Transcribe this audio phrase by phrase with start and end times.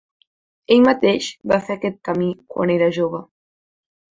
[0.75, 3.21] Ell mateix va fer aquest camí quan era jove.